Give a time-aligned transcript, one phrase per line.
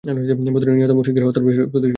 [0.47, 1.87] বদরে নিহত মুশরিকদের হত্যার প্রতিশোধ নিবে।